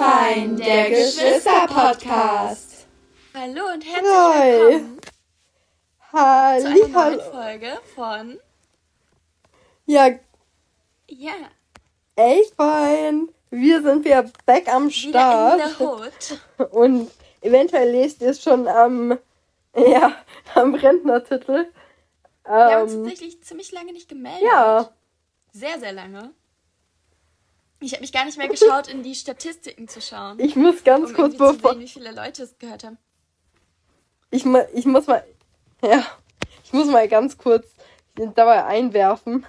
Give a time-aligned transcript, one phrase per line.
[0.00, 2.86] fein, der Geschwister-Podcast.
[3.34, 4.98] Hallo und herzlich willkommen
[6.10, 7.20] Halli, zu einer neuen.
[7.20, 8.40] Folge von
[9.84, 10.08] Ja,
[11.06, 11.32] Ja,
[12.16, 13.28] echt fein.
[13.50, 16.40] Wir sind wieder back am wieder Start.
[16.70, 17.10] Und
[17.42, 19.18] eventuell lest ihr es schon am,
[19.76, 20.16] ja,
[20.54, 21.66] am Rentnertitel.
[22.44, 24.44] Wir haben uns Ähm, tatsächlich ziemlich lange nicht gemeldet.
[24.44, 24.88] ja,
[25.52, 26.32] Sehr, sehr lange.
[27.80, 30.38] Ich habe mich gar nicht mehr geschaut, in die Statistiken zu schauen.
[30.38, 31.72] ich muss ganz um kurz bevor.
[31.72, 32.98] sehen, wie viele Leute es gehört haben.
[34.30, 35.24] Ich, mu- ich muss mal.
[35.82, 36.04] Ja,
[36.62, 37.66] ich muss mal ganz kurz
[38.34, 39.46] dabei einwerfen.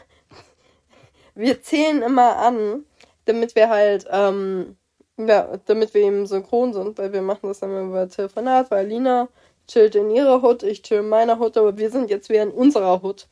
[1.35, 2.85] Wir zählen immer an,
[3.25, 4.77] damit wir halt, ähm,
[5.17, 8.87] ja, damit wir eben synchron sind, weil wir machen das dann immer über Telefonat, weil
[8.87, 9.27] Lina
[9.67, 12.51] chillt in ihrer Hut, ich chill in meiner Hut, aber wir sind jetzt wieder in
[12.51, 13.27] unserer Hut.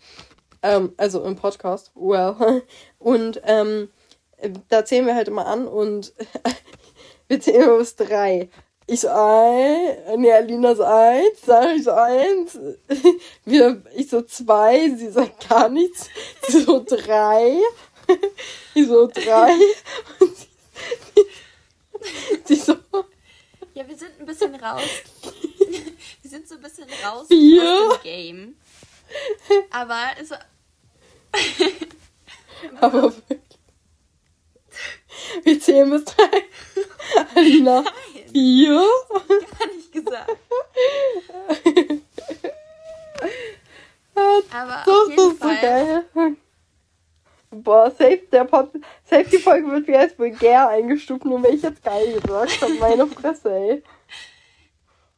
[0.62, 1.92] Ähm, also im Podcast.
[1.96, 2.64] Well.
[3.00, 3.90] Und ähm,
[4.70, 6.14] da zählen wir halt immer an und
[7.28, 8.50] wir zählen immer bis drei.
[8.88, 12.58] Ich so ein, nee, Alina so eins, sag ich so eins,
[13.46, 16.08] wir, ich so zwei, sie sagt gar nichts,
[16.48, 17.60] sie so drei,
[18.74, 19.54] ich so drei,
[20.20, 20.48] und sie,
[22.46, 22.78] sie so
[23.76, 24.82] Ja, wir sind ein bisschen raus.
[26.24, 27.62] wir sind so ein bisschen raus Vier.
[27.62, 28.56] aus dem Game.
[29.70, 30.32] Aber es
[32.82, 33.14] aber.
[35.44, 36.30] Wir zählen bis drei.
[37.36, 37.84] Alina,
[38.32, 38.84] vier.
[39.60, 40.30] gar nicht gesagt.
[44.52, 45.58] Aber das ist so Fall.
[45.62, 46.06] geil.
[47.52, 48.70] Boah, safe, der Pod,
[49.06, 52.74] safe die Folge wird wie als vulgär eingestuft, nur weil ich jetzt geil gesagt habe.
[52.74, 53.84] Meine Fresse, ey.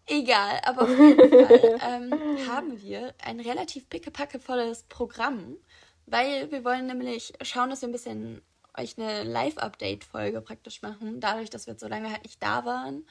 [0.07, 5.57] Egal, aber auf jeden Fall ähm, haben wir ein relativ pickepackevolles Programm,
[6.05, 8.41] weil wir wollen nämlich schauen, dass wir ein bisschen
[8.81, 11.19] euch eine Live-Update-Folge praktisch machen.
[11.19, 13.05] Dadurch, dass wir jetzt so lange halt nicht da waren,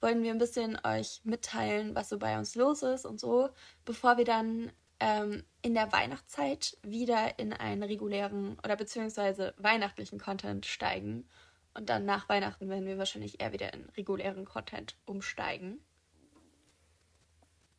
[0.00, 3.48] wollen wir ein bisschen euch mitteilen, was so bei uns los ist und so,
[3.84, 10.66] bevor wir dann ähm, in der Weihnachtszeit wieder in einen regulären oder beziehungsweise weihnachtlichen Content
[10.66, 11.28] steigen.
[11.72, 15.84] Und dann nach Weihnachten werden wir wahrscheinlich eher wieder in regulären Content umsteigen.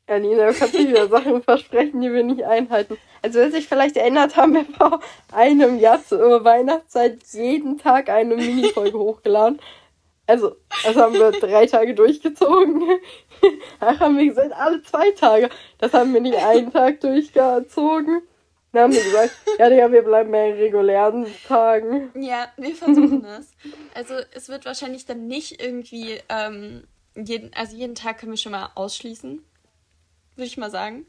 [0.07, 2.97] Alina, du kannst nicht wieder Sachen versprechen, die wir nicht einhalten.
[3.21, 4.99] Also, wer sich vielleicht erinnert, haben wir vor
[5.31, 9.59] einem Jahr zur Weihnachtszeit jeden Tag eine Mini-Folge hochgeladen.
[10.27, 12.83] Also, das haben wir drei Tage durchgezogen.
[13.79, 15.49] Ach, haben wir gesagt, alle zwei Tage.
[15.77, 18.21] Das haben wir nicht einen Tag durchgezogen.
[18.71, 22.11] Dann haben wir gesagt, ja, Digga, wir bleiben bei den regulären Tagen.
[22.15, 23.51] Ja, wir versuchen es.
[23.93, 26.83] Also es wird wahrscheinlich dann nicht irgendwie ähm,
[27.15, 29.45] jeden, also jeden Tag können wir schon mal ausschließen,
[30.35, 31.05] würde ich mal sagen.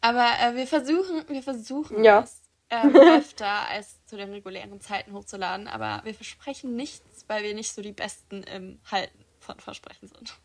[0.00, 2.20] Aber äh, wir versuchen, wir versuchen Ja.
[2.20, 7.54] es ähm, öfter als zu den regulären Zeiten hochzuladen, aber wir versprechen nichts, weil wir
[7.54, 10.36] nicht so die Besten im Halten von Versprechen sind.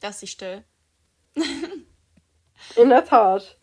[0.00, 0.64] Das ist sie still.
[2.76, 3.56] In der Tat.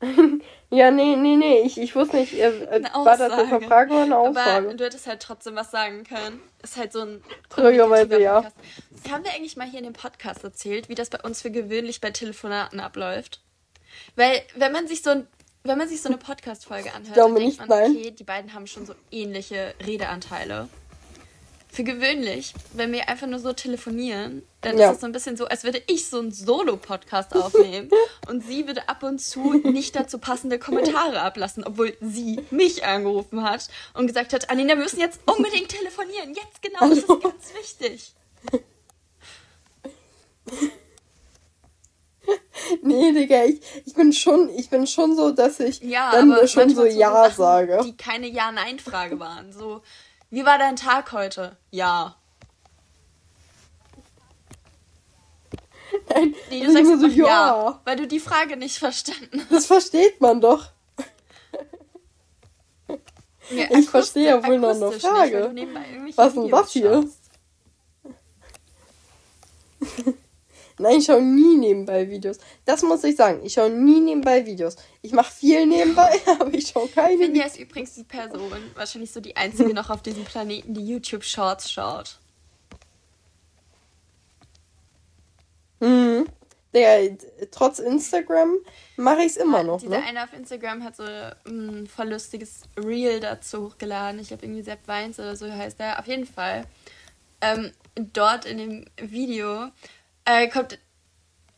[0.70, 3.92] ja, nee, nee, nee, ich, ich wusste nicht, äh, äh, war das jetzt eine Frage
[3.92, 4.74] oder eine Aber Aussage?
[4.74, 6.40] du hättest halt trotzdem was sagen können.
[6.62, 8.44] Ist halt so ein kommunikativer ja.
[9.10, 12.00] Haben wir eigentlich mal hier in dem Podcast erzählt, wie das bei uns für gewöhnlich
[12.00, 13.40] bei Telefonaten abläuft?
[14.16, 15.26] Weil, wenn man sich so ein
[15.62, 18.86] wenn man sich so eine Podcast-Folge anhört, dann denkt man, okay, die beiden haben schon
[18.86, 20.70] so ähnliche Redeanteile.
[21.72, 24.88] Für gewöhnlich, wenn wir einfach nur so telefonieren, dann Ja.
[24.90, 27.90] ist es so ein bisschen so, als würde ich so einen Solo-Podcast aufnehmen
[28.28, 33.44] und sie würde ab und zu nicht dazu passende Kommentare ablassen, obwohl sie mich angerufen
[33.44, 36.34] hat und gesagt hat, Alina, wir müssen jetzt unbedingt telefonieren.
[36.34, 38.12] Jetzt genau, das ist ganz wichtig.
[42.82, 46.72] Nee, Digga, ich, ich bin schon, ich bin schon so, dass ich Ja, dann schon
[46.74, 47.80] so Ja Sachen, sage.
[47.84, 49.52] die keine Ja-Nein-Frage waren.
[49.52, 49.82] So,
[50.30, 51.56] wie war dein Tag heute?
[51.70, 52.16] Ja.
[56.08, 57.26] Nein, Nee, du ist sagst so, ja.
[57.26, 57.80] ja.
[57.84, 59.52] weil du die Frage nicht verstanden hast.
[59.52, 60.70] Das versteht man doch.
[63.50, 65.38] Ja, Ich verstehe ja wohl noch eine Nicht, Frage.
[65.38, 67.08] irgendwelche Was denn Videos das hier?
[70.80, 72.38] Nein, ich schaue nie nebenbei Videos.
[72.64, 73.40] Das muss ich sagen.
[73.44, 74.76] Ich schaue nie nebenbei Videos.
[75.02, 76.10] Ich mache viel nebenbei,
[76.40, 77.52] aber ich schaue keine Finja Videos.
[77.52, 81.70] ist übrigens die Person, wahrscheinlich so die einzige noch auf diesem Planeten, die YouTube Shorts
[81.70, 82.18] schaut.
[85.80, 86.26] Mhm.
[86.74, 87.16] Digga,
[87.50, 88.58] trotz Instagram
[88.96, 89.80] mache ich es immer noch.
[89.80, 90.04] Dieser Ne?
[90.04, 94.20] eine auf Instagram hat so ein voll lustiges Reel dazu hochgeladen.
[94.20, 95.98] Ich habe irgendwie Sepp Weins oder so heißt er.
[95.98, 96.64] Auf jeden Fall.
[97.40, 99.70] Ähm, dort in dem Video
[100.30, 100.78] äh, kommt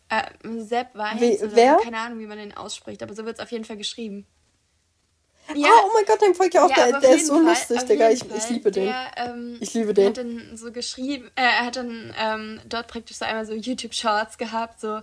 [0.08, 0.22] äh,
[0.58, 1.76] Sepp Weins Wie- oder wer?
[1.76, 4.26] Keine Ahnung, wie man den ausspricht, aber so wird es auf jeden Fall geschrieben.
[5.54, 5.68] Ja.
[5.68, 6.70] Ah, oh mein Gott, den folgt ja auch.
[6.70, 8.10] Ja, der, der ist so Fall, lustig, Digga.
[8.10, 8.84] Ich, ich liebe den.
[8.84, 10.08] Der, ähm, ich liebe den.
[10.08, 14.38] Hat dann so geschrieben, äh, er hat dann ähm, dort praktisch so einmal so YouTube-Shorts
[14.38, 15.00] gehabt, so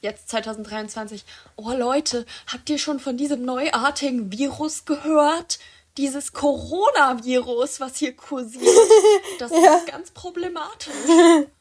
[0.00, 1.24] jetzt 2023.
[1.56, 5.60] Oh Leute, habt ihr schon von diesem neuartigen Virus gehört?
[5.96, 8.64] Dieses Coronavirus, was hier kursiert,
[9.38, 9.76] das ja.
[9.76, 10.92] ist ganz problematisch.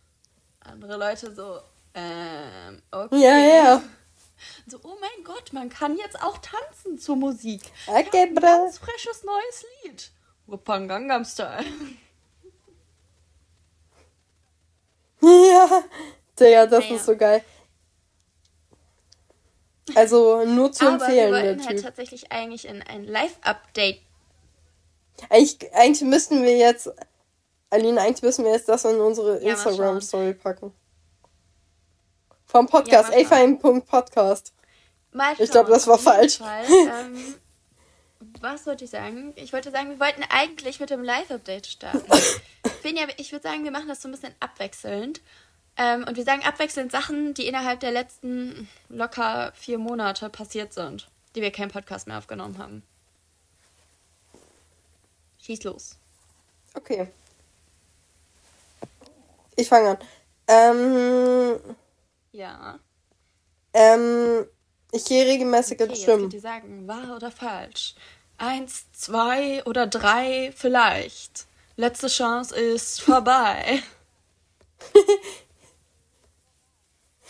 [0.71, 1.59] Andere Leute so,
[1.93, 3.17] ähm, okay.
[3.17, 3.83] Ja, ja.
[4.67, 7.61] So, oh mein Gott, man kann jetzt auch tanzen zur Musik.
[7.87, 10.11] Okay, ein ganz frisches neues Lied.
[10.47, 11.65] Wuppan Gangnam Style.
[15.21, 15.83] Ja,
[16.39, 16.95] Digga, das naja.
[16.95, 17.43] ist so geil.
[19.95, 21.33] Also nur zu Aber empfehlen.
[21.33, 23.99] Wir wollten halt tatsächlich eigentlich in ein Live-Update.
[25.29, 26.89] Eigentlich, eigentlich müssten wir jetzt,
[27.69, 30.73] Aline, eigentlich müssen wir jetzt das in unsere ja, Instagram-Story packen.
[32.45, 33.17] Vom Podcast, ja,
[33.87, 34.53] Podcast.
[35.37, 36.39] Ich glaube, das war falsch.
[36.51, 37.35] Ähm,
[38.41, 39.33] was wollte ich sagen?
[39.37, 42.03] Ich wollte sagen, wir wollten eigentlich mit dem Live-Update starten.
[42.81, 45.21] Finja, ich würde sagen, wir machen das so ein bisschen abwechselnd.
[45.77, 51.09] Ähm, und wir sagen abwechselnd Sachen, die innerhalb der letzten locker vier Monate passiert sind,
[51.35, 52.83] die wir keinen Podcast mehr aufgenommen haben.
[55.41, 55.95] Schieß los.
[56.73, 57.07] Okay.
[59.59, 59.97] Ich fange an.
[60.47, 61.59] Ähm,
[62.31, 62.79] ja.
[63.73, 64.45] Ähm,
[64.93, 66.31] ich gehe regelmäßig okay, ins Schwimmen.
[66.31, 67.95] Jetzt könnt ihr sagen, wahr oder falsch?
[68.37, 71.45] Eins, zwei oder drei vielleicht.
[71.75, 73.83] Letzte Chance ist vorbei.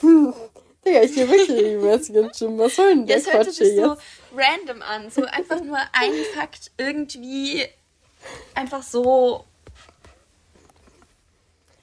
[0.01, 2.59] Digga, ich gehe wirklich regelmäßig ins Schwimmen.
[2.59, 3.15] Was soll denn das?
[3.15, 3.97] Jetzt hört sich so
[4.35, 5.09] random an.
[5.09, 7.65] So einfach nur ein Fakt irgendwie
[8.53, 9.45] einfach so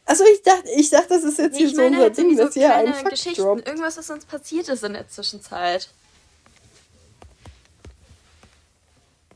[0.06, 2.72] also ich dachte, ich dachte, das ist jetzt hier so unser halt Ding, dass hier
[2.72, 3.66] ein Fakt Geschichten, droppt.
[3.66, 5.88] Irgendwas, was uns passiert ist in der Zwischenzeit.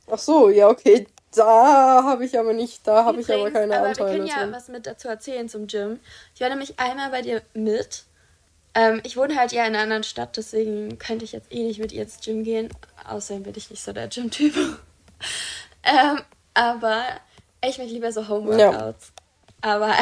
[0.09, 1.07] Ach so, ja, okay.
[1.33, 4.11] Da habe ich aber nicht, da habe ich aber keine aber Anteile.
[4.11, 4.53] Wir können ja drin.
[4.53, 6.01] was mit dazu erzählen zum Gym.
[6.35, 8.05] Ich war nämlich einmal bei dir mit.
[8.75, 11.81] Ähm, ich wohne halt ja in einer anderen Stadt, deswegen könnte ich jetzt eh nicht
[11.81, 12.69] mit ihr ins Gym gehen.
[13.09, 14.55] Außerdem bin ich nicht so der Gym-Typ.
[15.85, 16.21] ähm,
[16.55, 17.03] aber
[17.65, 19.13] ich mache lieber so Homeworkouts.
[19.63, 19.73] Ja.
[19.73, 19.95] Aber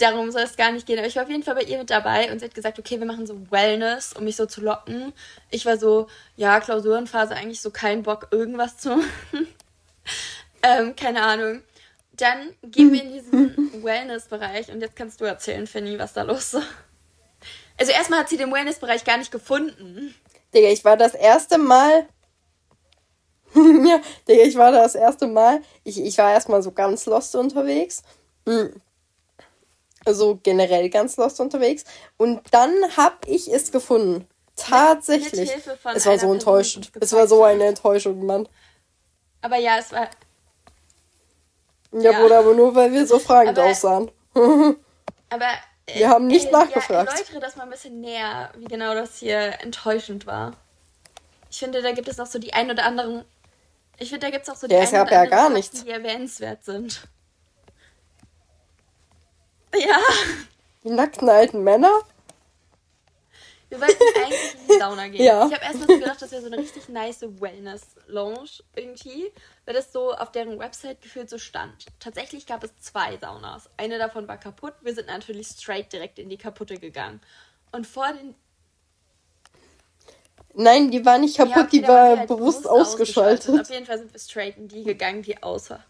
[0.00, 0.98] darum soll es gar nicht gehen.
[0.98, 2.98] Aber ich war auf jeden Fall bei ihr mit dabei und sie hat gesagt, okay,
[2.98, 5.12] wir machen so Wellness, um mich so zu locken.
[5.50, 9.48] Ich war so, ja, Klausurenphase, eigentlich so kein Bock, irgendwas zu machen.
[10.62, 11.62] ähm, keine Ahnung.
[12.12, 16.54] Dann gehen wir in diesen Wellness-Bereich und jetzt kannst du erzählen, Fanny, was da los
[16.54, 16.66] ist.
[17.78, 20.14] Also erstmal hat sie den Wellness-Bereich gar nicht gefunden.
[20.54, 22.06] Digga, ich war das erste Mal.
[23.54, 25.62] ja, Digga, ich war das erste Mal.
[25.82, 28.02] Ich, ich war erstmal so ganz lost unterwegs.
[28.44, 28.80] Mhm
[30.04, 31.84] also generell ganz lost unterwegs.
[32.16, 34.26] Und dann habe ich es gefunden.
[34.56, 35.50] Tatsächlich.
[35.94, 36.92] es war so enttäuschend.
[37.00, 38.48] Es war so eine Enttäuschung, Mann.
[39.42, 40.08] Aber ja, es war.
[41.92, 42.20] Ja, ja.
[42.20, 44.10] Bruder, aber nur weil wir so fragend aber, aussahen.
[44.34, 45.46] aber.
[45.86, 47.10] Äh, wir haben nicht äh, nachgefragt.
[47.10, 50.52] Ja, erläutere das mal ein bisschen näher, wie genau das hier enttäuschend war.
[51.50, 53.24] Ich finde, da gibt es noch so die ein oder anderen.
[53.98, 55.82] Ich finde, da gibt es auch so die ja, ein oder ja anderen, nichts.
[55.84, 57.08] die erwähnenswert sind.
[59.74, 59.98] Ja.
[60.84, 62.00] Die nackten alten Männer?
[63.70, 65.24] Wir wollten eigentlich in die Sauna gehen.
[65.24, 65.46] Ja.
[65.46, 69.30] Ich habe erstmal so gedacht, das wäre so eine richtig nice Wellness-Lounge irgendwie,
[69.64, 71.86] weil das so auf deren Website gefühlt so stand.
[72.00, 73.70] Tatsächlich gab es zwei Saunas.
[73.76, 74.74] Eine davon war kaputt.
[74.82, 77.20] Wir sind natürlich straight direkt in die kaputte gegangen.
[77.70, 78.34] Und vor den.
[80.54, 83.50] Nein, die war nicht kaputt, ja, okay, die war, halt bewusst, bewusst ausgeschaltet.
[83.50, 83.60] ausgeschaltet.
[83.60, 85.84] Auf jeden Fall sind wir straight in die gegangen, die außer.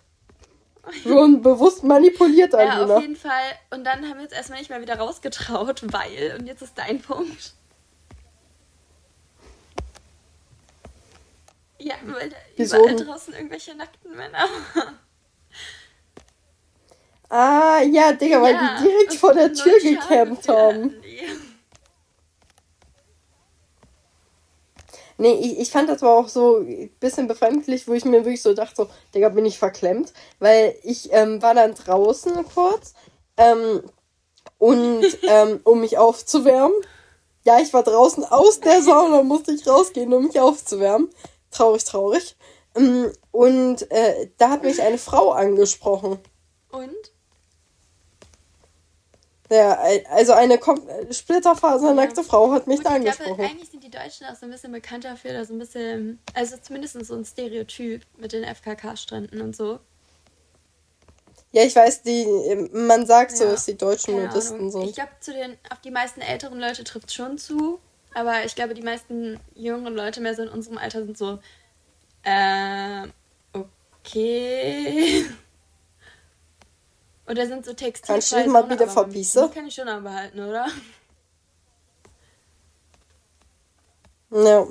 [1.03, 2.87] Schon bewusst manipuliert, Alina.
[2.87, 3.59] Ja, auf jeden Fall.
[3.71, 7.01] Und dann haben wir uns erstmal nicht mehr wieder rausgetraut, weil, und jetzt ist dein
[7.01, 7.55] Punkt.
[11.79, 12.79] Ja, weil da Wieso?
[12.79, 14.47] überall draußen irgendwelche nackten Männer
[17.31, 21.01] Ah, ja, Digga, weil ja, die direkt vor der Tür gecampt haben.
[21.01, 21.21] Die.
[25.21, 28.41] Nee, ich, ich fand das aber auch so ein bisschen befremdlich, wo ich mir wirklich
[28.41, 30.15] so dachte, so, Digga, bin ich verklemmt.
[30.39, 32.95] Weil ich ähm, war dann draußen kurz
[33.37, 33.83] ähm,
[34.57, 36.75] und ähm, um mich aufzuwärmen.
[37.45, 41.11] Ja, ich war draußen aus der Sauna, musste ich rausgehen, um mich aufzuwärmen.
[41.50, 42.35] Traurig, traurig.
[42.75, 46.19] Ähm, und äh, da hat mich eine Frau angesprochen.
[46.71, 47.10] Und?
[49.50, 49.80] Ja,
[50.11, 50.61] also eine
[51.11, 52.26] splitterfasernackte ja.
[52.26, 53.35] Frau hat mich Gut, da angesprochen.
[53.35, 56.21] Glaube, eigentlich sind die Deutschen auch so ein bisschen bekannt dafür, da so ein bisschen,
[56.35, 59.80] also zumindest so ein Stereotyp mit den FKK-Stränden und so.
[61.50, 62.26] Ja, ich weiß, die,
[62.73, 64.85] man sagt ja, so, dass die deutschen Nudisten sind.
[64.85, 67.80] Ich glaube, zu den, auf die meisten älteren Leute trifft es schon zu,
[68.14, 71.40] aber ich glaube, die meisten jüngeren Leute mehr so in unserem Alter sind so
[72.25, 73.12] Ähm,
[73.52, 75.26] okay.
[77.31, 79.51] Oder sind so Textilfreie Kannst du dich mal wieder verpissen?
[79.53, 80.67] Kann ich schon anbehalten, oder?
[84.33, 84.67] Ja.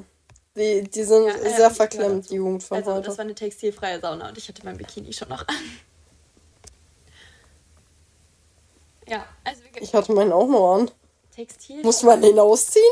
[0.57, 3.07] Die, die sind Ja, sehr verklemmt, die Jugend von Also, heute.
[3.07, 5.55] das war eine textilfreie Sauna und ich hatte mein Bikini schon noch an.
[9.07, 10.91] Ja, also Ich hatte meinen auch noch an.
[11.33, 11.81] Textil.
[11.83, 12.83] Muss man den ausziehen?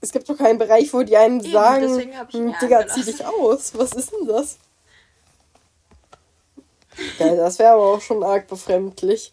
[0.00, 3.26] Es gibt doch keinen Bereich, wo die einem Eben, sagen, "Hm, Digga, angelassen." zieh dich
[3.26, 3.76] aus.
[3.76, 4.58] Was ist denn das?
[7.18, 9.32] Ja, das wäre aber auch schon arg befremdlich.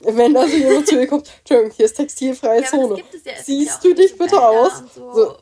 [0.00, 3.02] Wenn da so jemand zu mir kommt, Entschuldigung, hier ist textilfreie Ja, Zone.
[3.24, 3.32] ja.
[3.42, 4.82] Siehst ja du dich bitte Bäder aus?
[4.94, 5.12] So.
[5.12, 5.36] So.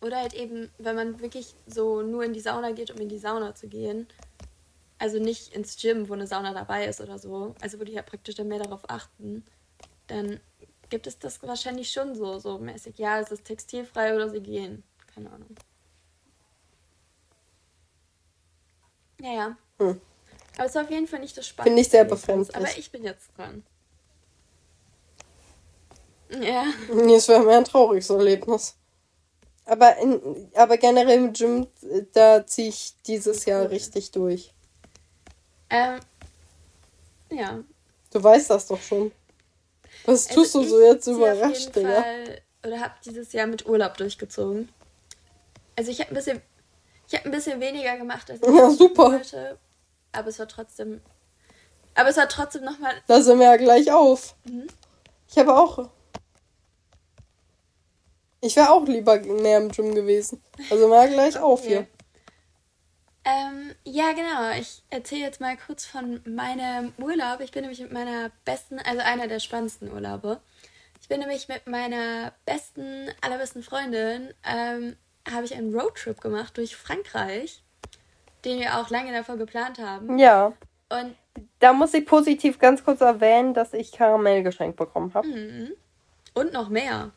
[0.00, 3.18] Oder halt eben, wenn man wirklich so nur in die Sauna geht, um in die
[3.18, 4.08] Sauna zu gehen.
[4.98, 7.54] Also nicht ins Gym, wo eine Sauna dabei ist oder so.
[7.60, 9.44] Also wo die ja praktisch dann mehr darauf achten.
[10.08, 10.40] Dann
[10.88, 12.98] gibt es das wahrscheinlich schon so, so mäßig.
[12.98, 14.82] Ja, es ist textilfrei oder sie gehen.
[15.14, 15.54] Keine Ahnung.
[19.18, 19.56] Naja.
[19.78, 20.00] Hm.
[20.60, 21.70] Aber es war auf jeden Fall nicht das Spannende.
[21.70, 22.54] Finde ich sehr befremdlich.
[22.54, 23.64] Aber ich bin jetzt dran.
[26.38, 26.66] Ja.
[26.92, 28.74] Nee, es wäre mehr ein trauriges Erlebnis.
[29.64, 31.66] Aber, in, aber generell im Gym,
[32.12, 34.52] da ziehe ich dieses Jahr richtig durch.
[35.70, 35.98] Ähm,
[37.30, 37.64] ja.
[38.10, 39.12] Du weißt das doch schon.
[40.04, 42.04] Was Also tust du so jetzt überrascht, Digga?
[42.66, 44.68] Oder habe dieses Jahr mit Urlaub durchgezogen.
[45.74, 46.42] Also ich habe ein bisschen,
[47.08, 49.04] ich habe ein bisschen weniger gemacht als ich Ja, super.
[49.04, 49.58] wollte,
[50.12, 51.00] aber es war trotzdem,
[51.94, 54.34] aber es war trotzdem nochmal, Da sind wir ja gleich auf.
[54.44, 54.66] Mhm.
[55.28, 55.90] Ich habe auch.
[58.40, 60.42] Ich wäre auch lieber mehr im Gym gewesen.
[60.70, 61.86] Also mal gleich auf hier.
[63.24, 64.58] Ähm, ja, genau.
[64.58, 67.40] Ich erzähle jetzt mal kurz von meinem Urlaub.
[67.40, 70.40] Ich bin nämlich mit meiner besten, also einer der spannendsten Urlaube.
[71.02, 74.96] Ich bin nämlich mit meiner besten, allerbesten Freundin, ähm,
[75.30, 77.62] habe ich einen Roadtrip gemacht durch Frankreich,
[78.44, 80.18] den wir auch lange davor geplant haben.
[80.18, 80.52] Ja.
[80.88, 81.16] Und
[81.60, 85.26] Da muss ich positiv ganz kurz erwähnen, dass ich Karamell geschenkt bekommen habe.
[85.28, 85.72] Mhm.
[86.34, 87.10] Und noch mehr.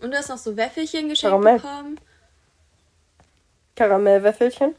[0.00, 1.56] Und du hast noch so Wäffelchen geschenkt Karamell.
[1.58, 2.00] bekommen.
[3.74, 4.74] Karamellwäffelchen,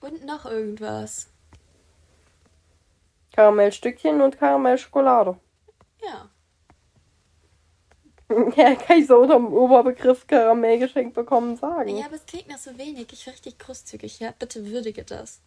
[0.00, 1.28] Und noch irgendwas.
[3.32, 5.36] Karamellstückchen und Karamellschokolade.
[6.02, 6.28] Ja.
[8.56, 11.96] Ja, kann ich so unter dem Oberbegriff Karamell geschenkt bekommen sagen.
[11.96, 13.06] Ja, aber es klingt nach so wenig.
[13.12, 14.18] Ich war richtig großzügig.
[14.18, 15.40] Ja, bitte würdige das.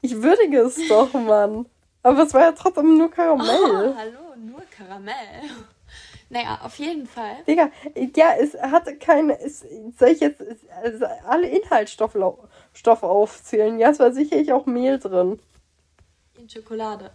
[0.00, 1.66] Ich würdige es doch, Mann.
[2.02, 3.96] Aber es war ja trotzdem nur Oh, Karamell.
[3.96, 5.14] hallo, nur Karamell.
[6.28, 7.36] Naja, auf jeden Fall.
[7.46, 7.70] Digga,
[8.16, 9.38] ja, es hatte keine.
[9.38, 9.64] Es,
[9.96, 10.42] soll ich jetzt
[10.82, 12.16] also alle Inhaltsstoffe
[13.04, 13.78] aufzählen?
[13.78, 15.38] Ja, es war sicherlich auch Mehl drin.
[16.36, 17.12] In Schokolade.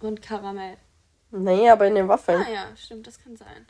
[0.00, 0.76] Und Karamell.
[1.32, 2.44] Nee, aber in den Waffeln.
[2.46, 3.66] Ah ja, stimmt, das kann sein.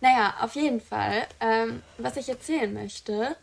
[0.00, 3.36] Naja, auf jeden Fall, ähm, was ich erzählen möchte.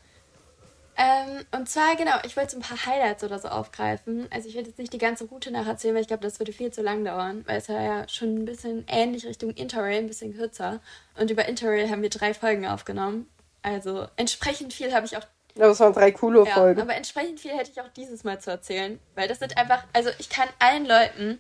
[0.98, 4.28] Ähm, und zwar, genau, ich wollte so ein paar Highlights oder so aufgreifen.
[4.30, 6.72] Also ich werde jetzt nicht die ganze Route nacherzählen, weil ich glaube, das würde viel
[6.72, 10.36] zu lang dauern, weil es war ja schon ein bisschen ähnlich Richtung Interrail, ein bisschen
[10.36, 10.80] kürzer.
[11.18, 13.28] Und über Interrail haben wir drei Folgen aufgenommen.
[13.64, 16.82] Also entsprechend viel habe ich auch Aber es waren drei coole ja, Folgen.
[16.82, 20.10] aber entsprechend viel hätte ich auch dieses Mal zu erzählen, weil das sind einfach, also
[20.20, 21.40] ich kann allen Leuten,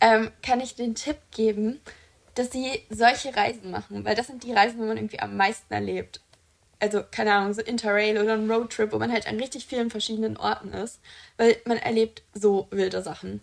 [0.00, 1.80] ähm, kann ich den Tipp geben,
[2.34, 5.72] dass sie solche Reisen machen, weil das sind die Reisen, wo man irgendwie am meisten
[5.72, 6.20] erlebt.
[6.78, 10.38] Also, keine Ahnung, so Interrail oder ein Roadtrip, wo man halt an richtig vielen verschiedenen
[10.38, 11.00] Orten ist,
[11.36, 13.42] weil man erlebt so wilde Sachen.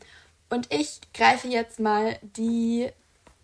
[0.50, 2.90] Und ich greife jetzt mal die,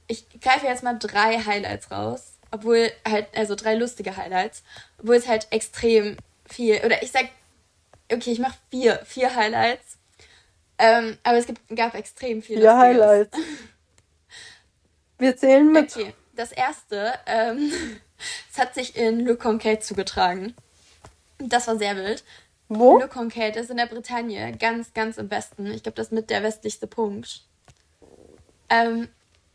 [0.08, 4.64] ich greife jetzt mal drei Highlights raus, obwohl halt, also drei lustige Highlights,
[5.00, 7.26] obwohl es halt extrem viel, oder ich sag,
[8.12, 9.98] okay, ich mach vier, vier Highlights,
[10.84, 13.38] ähm, aber es gibt, gab extrem viele Ja, Highlights.
[15.18, 15.96] Wir zählen mit.
[15.96, 17.72] Okay, das erste, ähm,
[18.52, 20.56] es hat sich in Le Conquet zugetragen.
[21.40, 22.24] Das war sehr wild.
[22.68, 22.98] Wo?
[23.00, 25.68] Le Conquet ist in der Bretagne, ganz, ganz im Westen.
[25.68, 27.44] Ich glaube, das ist mit der westlichste Punkt.
[28.70, 29.08] Ähm,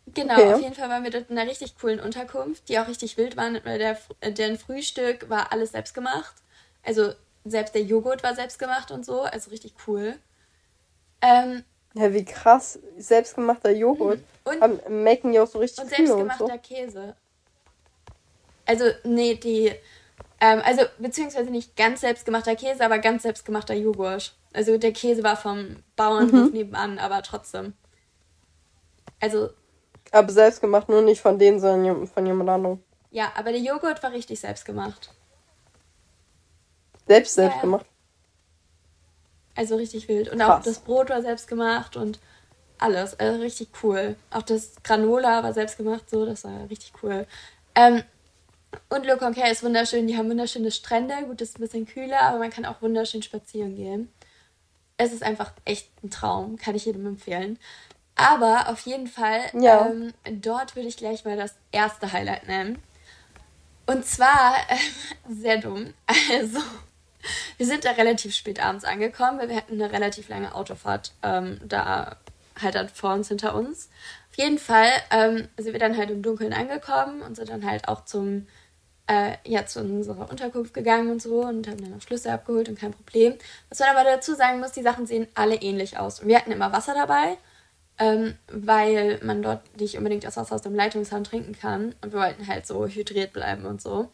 [0.06, 0.54] genau, Okay.
[0.54, 3.37] auf jeden Fall waren wir dort in einer richtig coolen Unterkunft, die auch richtig wild
[3.37, 6.35] war, der, äh, deren Frühstück war alles selbst gemacht.
[6.85, 7.12] Also
[7.44, 10.14] selbst der Joghurt war selbst gemacht und so, also richtig cool.
[11.20, 12.78] Ähm, Ja, wie krass.
[12.96, 14.20] Selbstgemachter Joghurt.
[14.44, 16.75] und Haben, machen ja auch so richtig Und viel und selbstgemachter so.
[16.75, 17.16] Käse.
[18.66, 19.72] Also, nee, die.
[20.40, 24.34] Ähm, also, beziehungsweise nicht ganz selbstgemachter Käse, aber ganz selbstgemachter Joghurt.
[24.52, 27.75] Also, der Käse war vom Bauernhof nebenan, aber trotzdem.
[29.20, 29.50] Also,
[30.12, 32.82] Aber selbstgemacht, nur nicht von denen, sondern von jemand anderem.
[33.10, 35.10] ja, aber der Joghurt war richtig selbstgemacht.
[37.06, 37.80] Selbst Ja, selbst ja.
[39.58, 40.28] Also richtig wild.
[40.28, 40.64] Und auch Krass.
[40.64, 42.20] das Brot war selbst gemacht und
[42.78, 43.18] alles.
[43.18, 44.14] Also richtig cool.
[44.30, 47.26] Auch das Granola war selbst gemacht, so, das war richtig cool.
[47.74, 48.04] Ähm,
[48.88, 50.06] Und Le Conquer ist wunderschön.
[50.06, 51.14] Die haben wunderschöne Strände.
[51.26, 54.12] Gut, ist ein bisschen kühler, aber man kann auch wunderschön spazieren gehen.
[54.96, 56.56] Es ist einfach echt ein Traum.
[56.56, 57.58] Kann ich jedem empfehlen.
[58.14, 59.86] Aber auf jeden Fall, ja.
[59.86, 62.80] ähm, dort würde ich gleich mal das erste Highlight nennen.
[63.86, 64.76] Und zwar, äh,
[65.32, 65.94] sehr dumm.
[66.06, 66.60] Also,
[67.56, 71.60] wir sind da relativ spät abends angekommen, weil wir hatten eine relativ lange Autofahrt ähm,
[71.64, 72.16] da
[72.60, 73.88] halt dann vor uns, hinter uns.
[74.30, 77.88] Auf jeden Fall ähm, sind wir dann halt im Dunkeln angekommen und sind dann halt
[77.88, 78.46] auch zum,
[79.06, 82.78] äh, ja, zu unserer Unterkunft gegangen und so und haben dann auch Schlüssel abgeholt und
[82.78, 83.34] kein Problem.
[83.68, 86.20] Was man aber dazu sagen muss, die Sachen sehen alle ähnlich aus.
[86.20, 87.37] Und wir hatten immer Wasser dabei,
[87.98, 91.94] ähm, weil man dort nicht unbedingt das Wasser aus dem Leitungshahn trinken kann.
[92.02, 94.10] Und wir wollten halt so hydriert bleiben und so.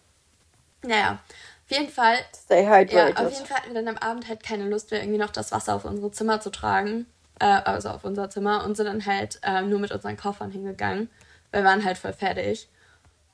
[0.83, 1.19] Naja,
[1.65, 2.17] auf jeden Fall.
[2.35, 3.19] Stay hydrated.
[3.19, 5.31] Ja, auf jeden Fall hatten wir dann am Abend halt keine Lust mehr, irgendwie noch
[5.31, 7.07] das Wasser auf unsere Zimmer zu tragen
[7.41, 11.09] äh, also auf unser Zimmer und sind dann halt äh, nur mit unseren Koffern hingegangen.
[11.53, 12.69] Wir waren halt voll fertig.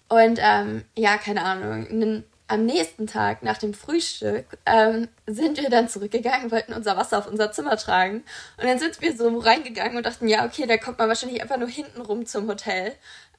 [0.08, 2.24] Und ähm, ja, keine Ahnung.
[2.48, 7.28] Am nächsten Tag nach dem Frühstück ähm, sind wir dann zurückgegangen, wollten unser Wasser auf
[7.28, 8.24] unser Zimmer tragen.
[8.56, 11.58] Und dann sind wir so reingegangen und dachten, ja, okay, da kommt man wahrscheinlich einfach
[11.58, 12.92] nur hinten rum zum Hotel.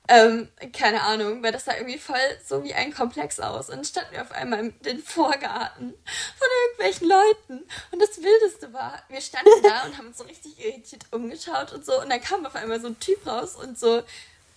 [0.07, 3.69] Ähm, keine Ahnung, weil das sah irgendwie voll so wie ein Komplex aus.
[3.69, 5.93] Und dann standen wir auf einmal in den Vorgarten
[6.37, 7.65] von irgendwelchen Leuten.
[7.91, 11.85] Und das Wildeste war, wir standen da und haben uns so richtig irritiert umgeschaut und
[11.85, 12.01] so.
[12.01, 14.01] Und dann kam auf einmal so ein Typ raus und so,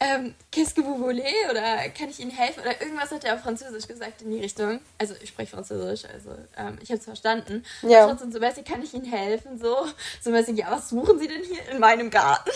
[0.00, 1.32] ähm, qu'est-ce que vous voulez?
[1.50, 2.60] Oder kann ich Ihnen helfen?
[2.60, 4.80] Oder irgendwas hat er auf Französisch gesagt in die Richtung.
[4.98, 7.64] Also ich spreche Französisch, also ähm, ich habe es verstanden.
[7.82, 8.04] Ja.
[8.04, 9.58] Und trotzdem so, weißt kann ich Ihnen helfen?
[9.58, 9.86] So,
[10.20, 12.50] so weißt ja, was suchen Sie denn hier in meinem Garten?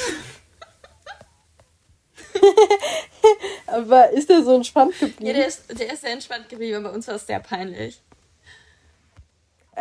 [3.66, 5.26] Aber ist der so entspannt geblieben?
[5.26, 6.82] Ja, der ist, der ist sehr entspannt geblieben.
[6.82, 8.00] Bei uns war es sehr peinlich.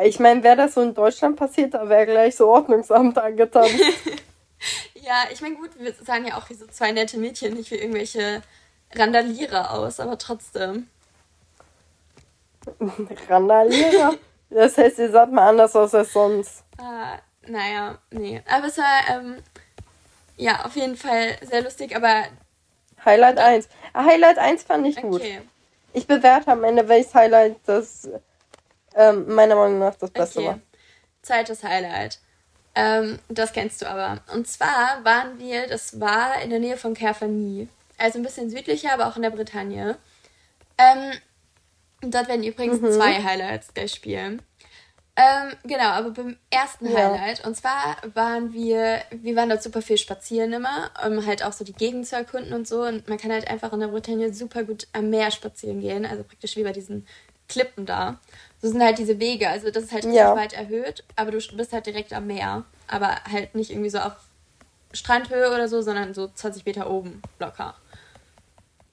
[0.04, 3.66] Ich meine, wäre das so in Deutschland passiert, da wäre gleich so Ordnungsamt angetan.
[4.94, 7.76] ja, ich meine, gut, wir sahen ja auch wie so zwei nette Mädchen, nicht wie
[7.78, 8.42] irgendwelche
[8.94, 10.88] Randalierer aus, aber trotzdem.
[13.30, 14.16] Randalierer?
[14.50, 16.64] Das heißt, ihr seid mal anders aus als sonst.
[16.78, 17.18] Ah,
[17.48, 18.42] naja, nee.
[18.50, 19.38] Aber es war, ähm,
[20.38, 22.26] ja, auf jeden Fall sehr lustig, aber.
[23.04, 23.70] Highlight 1.
[23.94, 25.22] Ah, Highlight 1 fand ich gut.
[25.22, 25.42] Okay.
[25.94, 28.08] Ich bewerte am Ende, welches Highlight das
[28.96, 30.48] ähm, meiner Meinung nach das Beste okay.
[30.48, 30.60] war.
[31.22, 32.20] Zweites Highlight.
[32.76, 34.22] Ähm, das kennst du aber.
[34.34, 37.68] Und zwar waren wir, das war in der Nähe von Kerfani.
[37.98, 39.98] Also ein bisschen südlicher, aber auch in der Bretagne.
[40.78, 41.12] Ähm,
[42.02, 42.92] dort werden übrigens mhm.
[42.92, 44.42] zwei Highlights gleich spielen.
[45.20, 46.96] Ähm, genau, aber beim ersten ja.
[46.96, 47.44] Highlight.
[47.44, 51.66] Und zwar waren wir, wir waren dort super viel spazieren immer, um halt auch so
[51.66, 52.84] die Gegend zu erkunden und so.
[52.84, 56.06] Und man kann halt einfach in der Bretagne super gut am Meer spazieren gehen.
[56.06, 57.08] Also praktisch wie bei diesen
[57.50, 58.20] Klippen da.
[58.62, 59.50] So sind halt diese Wege.
[59.50, 60.36] Also das ist halt ja.
[60.36, 62.66] weit erhöht, aber du bist halt direkt am Meer.
[62.88, 64.14] Aber halt nicht irgendwie so auf
[64.94, 67.74] Strandhöhe oder so, sondern so 20 Meter oben locker.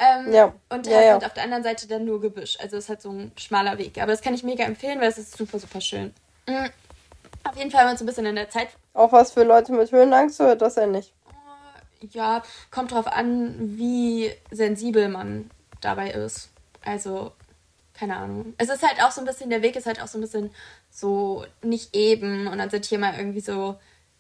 [0.05, 0.53] Ähm, ja.
[0.69, 1.13] Und ja, ja.
[1.13, 2.59] Halt auf der anderen Seite dann nur Gebüsch.
[2.61, 3.99] Also es ist halt so ein schmaler Weg.
[3.99, 6.13] Aber das kann ich mega empfehlen, weil es ist super, super schön.
[6.47, 6.71] Mhm.
[7.45, 8.69] Auf jeden Fall haben wir uns ein bisschen in der Zeit.
[8.95, 11.13] Auch was für Leute mit Höhenangst oder das ja nicht?
[12.03, 16.51] Äh, ja, kommt drauf an, wie sensibel man dabei ist.
[16.85, 17.33] Also,
[17.93, 18.55] keine Ahnung.
[18.59, 20.51] Es ist halt auch so ein bisschen, der Weg ist halt auch so ein bisschen
[20.91, 23.77] so nicht eben und dann sind hier mal irgendwie so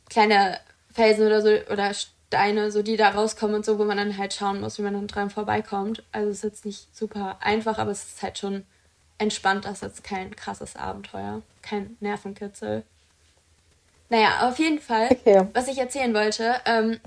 [0.09, 0.59] kleine
[0.93, 1.93] Felsen oder so oder
[2.35, 4.95] Steine, so die da rauskommen und so, wo man dann halt schauen muss, wie man
[4.95, 6.03] dann dran vorbeikommt.
[6.11, 8.65] Also es ist jetzt nicht super einfach, aber es ist halt schon
[9.19, 9.65] entspannt.
[9.65, 12.83] Das ist jetzt kein krasses Abenteuer, kein Nervenkitzel.
[14.09, 15.47] Naja, auf jeden Fall, okay.
[15.55, 17.01] was ich erzählen wollte, ähm,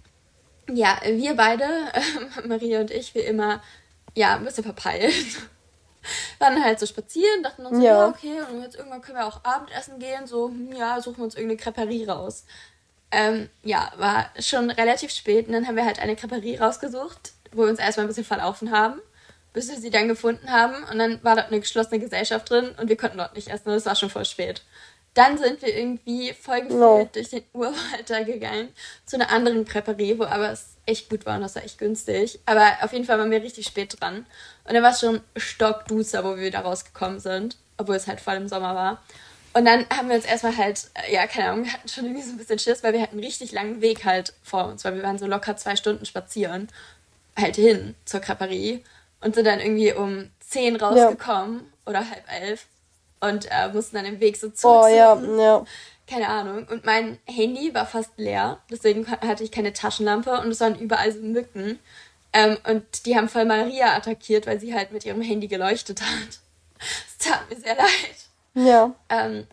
[0.72, 1.64] ja, wir beide,
[1.94, 3.62] äh, Maria und ich, wie immer,
[4.16, 5.14] ja, ein bisschen verpeilt.
[6.40, 8.00] Waren halt so spazieren, dachten uns, ja.
[8.00, 11.26] ja, okay, und jetzt irgendwann können wir auch Abendessen gehen, so, hm, ja, suchen wir
[11.26, 12.46] uns irgendeine Creperie raus.
[13.12, 17.64] Ähm, ja, war schon relativ spät und dann haben wir halt eine Creperie rausgesucht, wo
[17.64, 19.00] wir uns erstmal ein bisschen verlaufen haben,
[19.54, 22.90] bis wir sie dann gefunden haben und dann war dort eine geschlossene Gesellschaft drin und
[22.90, 24.62] wir konnten dort nicht essen und es war schon voll spät.
[25.14, 27.10] Dann sind wir irgendwie voll gefühlt no.
[27.12, 28.70] durch den Urwald da gegangen
[29.06, 32.40] zu einer anderen Präparie, wo aber es echt gut war und das war echt günstig.
[32.46, 34.28] Aber auf jeden Fall waren wir richtig spät dran.
[34.64, 38.36] Und dann war es schon stockduster, wo wir da rausgekommen sind, obwohl es halt voll
[38.36, 39.04] im Sommer war.
[39.58, 42.22] Und dann haben wir uns erstmal halt, äh, ja, keine Ahnung, wir hatten schon irgendwie
[42.22, 44.94] so ein bisschen Schiss, weil wir hatten einen richtig langen Weg halt vor uns, weil
[44.94, 46.68] wir waren so locker zwei Stunden spazieren,
[47.36, 48.84] halt hin zur Creperie
[49.20, 51.90] und sind dann irgendwie um zehn rausgekommen ja.
[51.90, 52.68] oder halb elf
[53.20, 54.84] und äh, mussten dann den Weg so zurück.
[54.84, 55.66] Oh, ja, ja.
[56.06, 56.68] Keine Ahnung.
[56.70, 61.12] Und mein Handy war fast leer, deswegen hatte ich keine Taschenlampe und es waren überall
[61.12, 61.80] so Mücken.
[62.32, 66.40] Ähm, und die haben voll Maria attackiert, weil sie halt mit ihrem Handy geleuchtet hat.
[67.08, 68.27] Es tat mir sehr leid.
[68.58, 68.92] Ja.
[69.10, 69.46] Ähm,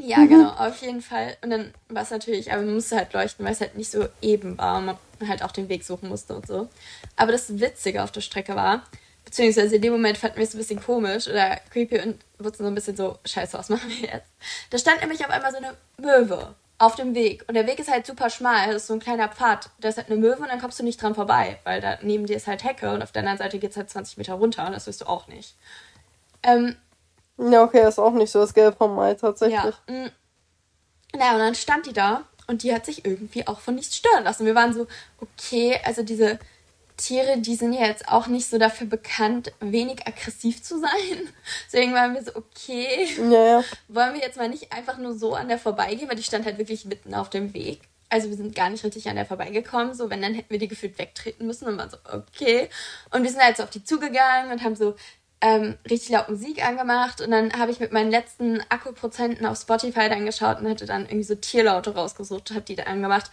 [0.00, 0.28] ja, mhm.
[0.28, 1.36] genau, auf jeden Fall.
[1.42, 4.06] Und dann war es natürlich, aber man musste halt leuchten, weil es halt nicht so
[4.20, 6.68] eben war und man halt auch den Weg suchen musste und so.
[7.16, 8.82] Aber das Witzige auf der Strecke war,
[9.24, 12.68] beziehungsweise in dem Moment fanden wir es ein bisschen komisch oder creepy und wussten so
[12.68, 14.32] ein bisschen so, scheiße, was machen wir jetzt?
[14.70, 17.44] Da stand nämlich auf einmal so eine Möwe auf dem Weg.
[17.46, 19.70] Und der Weg ist halt super schmal, das ist so ein kleiner Pfad.
[19.78, 22.26] Da ist halt eine Möwe und dann kommst du nicht dran vorbei, weil da neben
[22.26, 24.66] dir ist halt Hecke und auf der anderen Seite geht es halt 20 Meter runter
[24.66, 25.54] und das wirst du auch nicht.
[26.42, 26.74] Ähm,
[27.38, 29.74] ja, okay, ist auch nicht so das Gelb vom Mai tatsächlich.
[29.88, 30.10] Ja, mm.
[31.16, 34.24] naja, und dann stand die da und die hat sich irgendwie auch von nichts stören
[34.24, 34.46] lassen.
[34.46, 34.86] Wir waren so,
[35.20, 36.38] okay, also diese
[36.96, 40.90] Tiere, die sind ja jetzt auch nicht so dafür bekannt, wenig aggressiv zu sein.
[41.66, 43.64] Deswegen waren wir so, okay, ja, ja.
[43.88, 46.58] wollen wir jetzt mal nicht einfach nur so an der vorbeigehen, weil die stand halt
[46.58, 47.80] wirklich mitten auf dem Weg.
[48.08, 49.94] Also wir sind gar nicht richtig an der vorbeigekommen.
[49.94, 52.68] So, wenn, dann hätten wir die gefühlt wegtreten müssen und waren so, okay.
[53.10, 54.94] Und wir sind halt so auf die zugegangen und haben so
[55.42, 57.20] ähm, richtig laut Musik angemacht.
[57.20, 61.02] Und dann habe ich mit meinen letzten Akkuprozenten auf Spotify dann geschaut und hätte dann
[61.02, 63.30] irgendwie so Tierlaute rausgesucht, habe die da angemacht.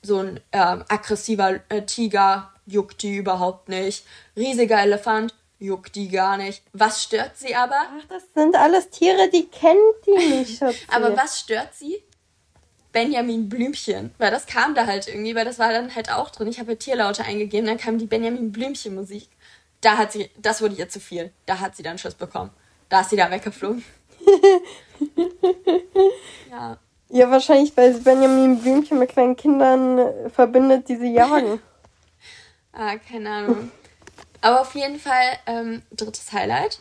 [0.00, 4.06] So ein ähm, aggressiver äh, Tiger, juckt die überhaupt nicht.
[4.36, 6.62] Riesiger Elefant, juckt die gar nicht.
[6.72, 7.76] Was stört sie aber?
[7.76, 10.62] Ach, das sind alles Tiere, die kennt die nicht.
[10.88, 12.02] aber was stört sie?
[12.92, 14.14] Benjamin Blümchen.
[14.18, 16.48] Weil das kam da halt irgendwie, weil das war dann halt auch drin.
[16.48, 19.28] Ich habe Tierlaute eingegeben, dann kam die Benjamin Blümchen Musik.
[19.80, 21.32] Da hat sie, das wurde ihr zu viel.
[21.46, 22.50] Da hat sie dann Schuss bekommen.
[22.88, 23.84] Da ist sie da weggeflogen.
[26.50, 26.78] ja.
[27.12, 31.60] Ja, wahrscheinlich, weil Benjamin Blümchen mit kleinen Kindern verbindet, die sie jagen.
[32.72, 33.72] Ah, keine Ahnung.
[34.40, 36.78] Aber auf jeden Fall ähm, drittes Highlight.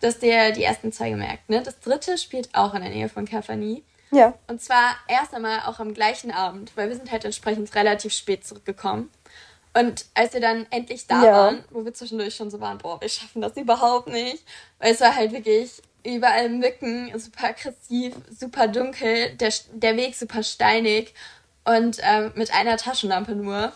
[0.00, 1.62] Dass der die ersten zwei gemerkt, ne?
[1.62, 3.82] Das dritte spielt auch in der Nähe von Kafani.
[4.10, 4.34] Ja.
[4.48, 8.46] Und zwar erst einmal auch am gleichen Abend, weil wir sind halt entsprechend relativ spät
[8.46, 9.10] zurückgekommen.
[9.74, 11.32] Und als wir dann endlich da ja.
[11.32, 14.44] waren, wo wir zwischendurch schon so waren, boah, wir schaffen das überhaupt nicht,
[14.78, 20.42] weil es war halt wirklich überall Mücken, super aggressiv, super dunkel, der, der Weg super
[20.42, 21.14] steinig
[21.64, 23.72] und ähm, mit einer Taschenlampe nur.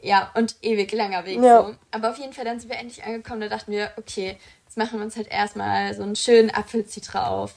[0.00, 1.62] Ja, und ewig langer Weg ja.
[1.62, 1.74] so.
[1.90, 4.98] Aber auf jeden Fall, dann sind wir endlich angekommen, da dachten wir, okay, jetzt machen
[4.98, 7.54] wir uns halt erstmal so einen schönen Apfelzitra auf.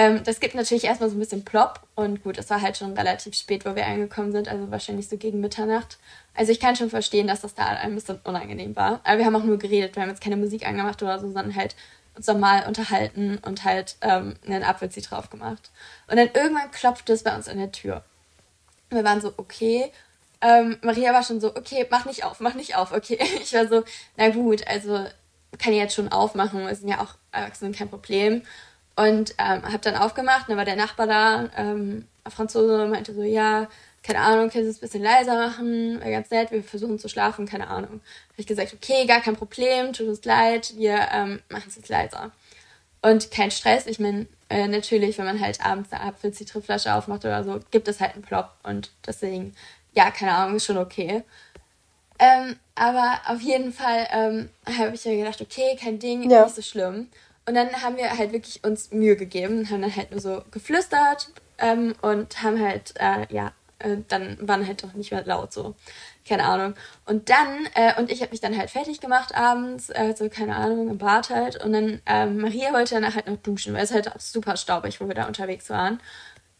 [0.00, 2.94] Ähm, das gibt natürlich erstmal so ein bisschen Plop und gut, es war halt schon
[2.96, 5.98] relativ spät, wo wir angekommen sind, also wahrscheinlich so gegen Mitternacht.
[6.34, 9.00] Also ich kann schon verstehen, dass das da ein bisschen unangenehm war.
[9.04, 11.54] Aber wir haben auch nur geredet, wir haben jetzt keine Musik angemacht oder so, sondern
[11.54, 11.76] halt
[12.16, 15.70] uns normal unterhalten und halt ähm, einen Apfelzitra drauf gemacht.
[16.08, 18.02] Und dann irgendwann klopfte es bei uns an der Tür.
[18.88, 19.92] Wir waren so, okay,
[20.40, 23.18] ähm, Maria war schon so, okay, mach nicht auf, mach nicht auf, okay.
[23.42, 23.84] Ich war so,
[24.16, 25.04] na gut, also
[25.58, 28.42] kann ich jetzt schon aufmachen, wir sind ja auch Erwachsene, kein Problem.
[28.96, 33.68] Und ähm, hab dann aufgemacht, dann war der Nachbar da, ähm, Franzose, meinte so, ja,
[34.02, 37.08] keine Ahnung, kannst du es ein bisschen leiser machen, wäre ganz nett, wir versuchen zu
[37.08, 37.90] schlafen, keine Ahnung.
[37.92, 41.88] Habe ich gesagt, okay, gar kein Problem, tut uns leid, wir ähm, machen es jetzt
[41.88, 42.30] leiser.
[43.02, 47.44] Und kein Stress, ich meine, äh, natürlich, wenn man halt abends eine Apfel-Zitriflasche aufmacht oder
[47.44, 49.54] so, gibt es halt einen Plop und deswegen
[49.94, 51.22] ja, keine Ahnung, ist schon okay.
[52.18, 56.44] Ähm, aber auf jeden Fall ähm, habe ich ja gedacht, okay, kein Ding, ja.
[56.44, 57.08] nicht so schlimm.
[57.50, 61.30] Und dann haben wir halt wirklich uns Mühe gegeben, haben dann halt nur so geflüstert
[61.58, 65.74] ähm, und haben halt, äh, ja, äh, dann waren halt doch nicht mehr laut so.
[66.24, 66.74] Keine Ahnung.
[67.06, 70.54] Und dann, äh, und ich habe mich dann halt fertig gemacht abends, äh, so keine
[70.54, 71.64] Ahnung, im Bad halt.
[71.64, 75.00] Und dann, ähm, Maria wollte dann halt noch duschen, weil es halt auch super staubig,
[75.00, 76.00] wo wir da unterwegs waren.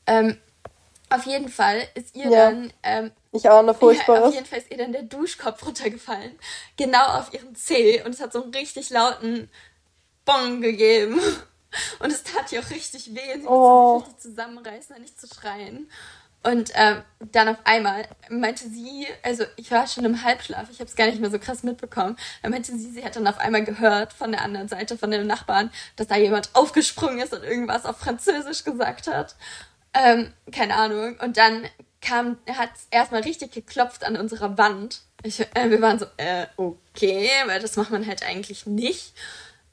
[0.09, 0.38] Ähm,
[1.09, 2.50] auf jeden Fall ist ihr ja.
[2.50, 2.72] dann.
[2.83, 4.20] Ähm, ich ahne furchtbares.
[4.22, 6.37] Ja, auf jeden Fall ist ihr dann der Duschkopf runtergefallen.
[6.76, 8.03] Genau auf ihren Zeh.
[8.03, 9.48] Und es hat so einen richtig lauten
[10.24, 11.20] Bong gegeben.
[12.00, 13.40] Und es tat ihr auch richtig weh.
[13.40, 13.94] Sie oh.
[13.94, 15.88] musste sich richtig zusammenreißen und nicht zu schreien.
[16.42, 17.02] Und ähm,
[17.33, 21.06] dann auf einmal meinte sie, also ich war schon im Halbschlaf, ich habe es gar
[21.06, 22.16] nicht mehr so krass mitbekommen.
[22.42, 25.26] Dann meinte sie, sie hat dann auf einmal gehört von der anderen Seite, von dem
[25.26, 29.37] Nachbarn, dass da jemand aufgesprungen ist und irgendwas auf Französisch gesagt hat.
[29.92, 31.18] Ähm, keine Ahnung.
[31.20, 31.68] Und dann
[32.00, 35.02] kam, hat es erstmal richtig geklopft an unserer Wand.
[35.22, 39.12] Ich, äh, wir waren so, äh, okay, weil das macht man halt eigentlich nicht.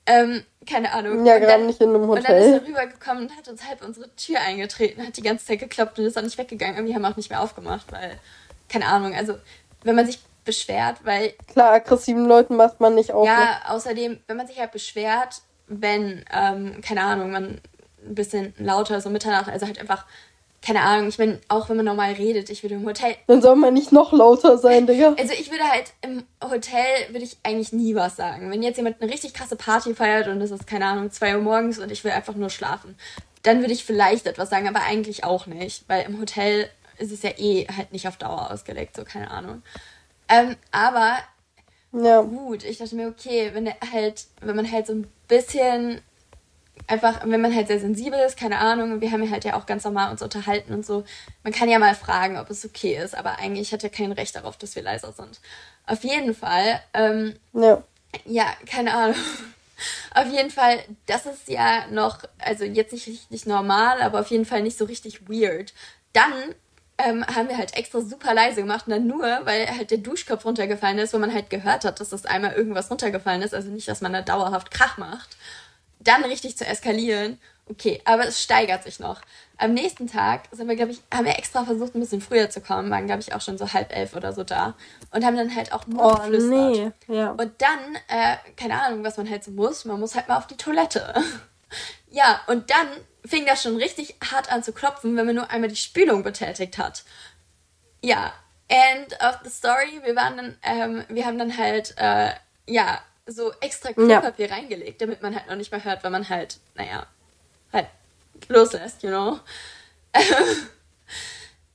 [0.07, 1.25] Ähm, keine Ahnung.
[1.25, 2.17] Ja, gerade nicht in einem Hotel.
[2.17, 5.45] Und dann ist er rübergekommen und hat uns halb unsere Tür eingetreten, hat die ganze
[5.45, 6.79] Zeit geklopft und ist dann nicht weggegangen.
[6.79, 8.17] Und wir haben auch nicht mehr aufgemacht, weil,
[8.69, 9.37] keine Ahnung, also
[9.83, 11.33] wenn man sich beschwert, weil.
[11.51, 13.25] Klar, aggressiven Leuten macht man nicht auf.
[13.25, 13.69] Ja, ne?
[13.69, 17.61] außerdem, wenn man sich halt beschwert, wenn, ähm, keine Ahnung, man
[18.05, 20.05] ein bisschen lauter, so Mitternacht, also halt einfach,
[20.61, 23.15] keine Ahnung, ich meine, auch wenn man normal redet, ich würde im Hotel.
[23.27, 25.15] Dann soll man nicht noch lauter sein, Digga.
[25.17, 28.51] Also ich würde halt im Hotel, würde ich eigentlich nie was sagen.
[28.51, 31.41] Wenn jetzt jemand eine richtig krasse Party feiert und es ist, keine Ahnung, zwei Uhr
[31.41, 32.97] morgens und ich will einfach nur schlafen,
[33.43, 37.21] dann würde ich vielleicht etwas sagen, aber eigentlich auch nicht, weil im Hotel ist es
[37.21, 39.61] ja eh halt nicht auf Dauer ausgelegt, so keine Ahnung.
[40.27, 41.17] Ähm, aber
[41.93, 42.21] ja.
[42.21, 46.01] gut, ich dachte mir, okay, wenn halt, wenn man halt so ein bisschen
[46.87, 49.65] einfach, wenn man halt sehr sensibel ist, keine Ahnung, wir haben ja halt ja auch
[49.65, 51.03] ganz normal uns unterhalten und so.
[51.43, 54.35] Man kann ja mal fragen, ob es okay ist, aber eigentlich hat er kein Recht
[54.35, 55.39] darauf, dass wir leiser sind.
[55.85, 57.83] Auf jeden Fall, ähm, ja.
[58.25, 59.15] ja, keine Ahnung.
[60.15, 64.45] Auf jeden Fall, das ist ja noch, also jetzt nicht richtig normal, aber auf jeden
[64.45, 65.71] Fall nicht so richtig weird.
[66.13, 66.33] Dann
[66.97, 70.45] ähm, haben wir halt extra super leise gemacht und dann nur, weil halt der Duschkopf
[70.45, 73.87] runtergefallen ist, wo man halt gehört hat, dass das einmal irgendwas runtergefallen ist, also nicht,
[73.87, 75.37] dass man da dauerhaft Krach macht
[76.07, 77.39] dann richtig zu eskalieren.
[77.69, 79.21] Okay, aber es steigert sich noch.
[79.57, 82.61] Am nächsten Tag sind wir, glaube ich, haben wir extra versucht, ein bisschen früher zu
[82.61, 84.75] kommen, waren, glaube ich, auch schon so halb elf oder so da
[85.11, 86.27] und haben dann halt auch nur oh.
[86.27, 86.91] Nee.
[87.07, 87.31] Ja.
[87.31, 90.47] Und dann, äh, keine Ahnung, was man halt so muss, man muss halt mal auf
[90.47, 91.15] die Toilette.
[92.09, 92.87] ja, und dann
[93.25, 96.77] fing das schon richtig hart an zu klopfen, wenn man nur einmal die Spülung betätigt
[96.77, 97.03] hat.
[98.01, 98.31] Ja,
[98.67, 100.01] end of the story.
[100.03, 102.31] Wir waren dann, ähm, wir haben dann halt, äh,
[102.67, 104.55] ja, so extra Klopapier ja.
[104.55, 107.05] reingelegt, damit man halt noch nicht mal hört, wenn man halt, naja,
[107.71, 107.87] halt
[108.47, 109.39] loslässt, you know.